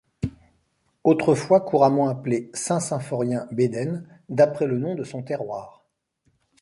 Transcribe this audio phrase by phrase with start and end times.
[1.03, 5.85] Autrefois couramment appelée Saint Symphorien-Bédène, d'après le nom de son terroir.